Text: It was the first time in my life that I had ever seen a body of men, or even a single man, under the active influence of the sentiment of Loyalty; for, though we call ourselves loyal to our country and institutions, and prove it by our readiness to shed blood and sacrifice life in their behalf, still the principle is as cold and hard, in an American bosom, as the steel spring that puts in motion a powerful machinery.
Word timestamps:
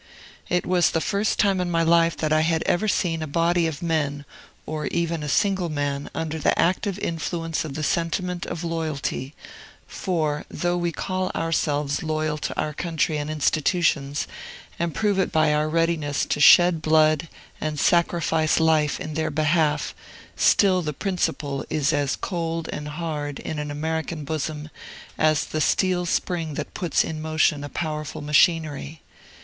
It 0.49 0.65
was 0.65 0.89
the 0.89 0.99
first 0.99 1.37
time 1.37 1.61
in 1.61 1.69
my 1.69 1.83
life 1.83 2.17
that 2.17 2.33
I 2.33 2.41
had 2.41 2.63
ever 2.65 2.87
seen 2.87 3.21
a 3.21 3.27
body 3.27 3.67
of 3.67 3.83
men, 3.83 4.25
or 4.65 4.87
even 4.87 5.21
a 5.21 5.29
single 5.29 5.69
man, 5.69 6.09
under 6.15 6.39
the 6.39 6.57
active 6.57 6.97
influence 6.97 7.63
of 7.63 7.75
the 7.75 7.83
sentiment 7.83 8.47
of 8.47 8.63
Loyalty; 8.63 9.35
for, 9.85 10.43
though 10.49 10.75
we 10.75 10.91
call 10.91 11.29
ourselves 11.35 12.01
loyal 12.01 12.39
to 12.39 12.59
our 12.59 12.73
country 12.73 13.19
and 13.19 13.29
institutions, 13.29 14.25
and 14.79 14.95
prove 14.95 15.19
it 15.19 15.31
by 15.31 15.53
our 15.53 15.69
readiness 15.69 16.25
to 16.25 16.39
shed 16.39 16.81
blood 16.81 17.27
and 17.61 17.79
sacrifice 17.79 18.59
life 18.59 18.99
in 18.99 19.13
their 19.13 19.29
behalf, 19.29 19.93
still 20.35 20.81
the 20.81 20.93
principle 20.93 21.63
is 21.69 21.93
as 21.93 22.15
cold 22.15 22.67
and 22.73 22.87
hard, 22.87 23.37
in 23.37 23.59
an 23.59 23.69
American 23.69 24.23
bosom, 24.25 24.71
as 25.19 25.45
the 25.45 25.61
steel 25.61 26.07
spring 26.07 26.55
that 26.55 26.73
puts 26.73 27.03
in 27.03 27.21
motion 27.21 27.63
a 27.63 27.69
powerful 27.69 28.21
machinery. 28.21 29.03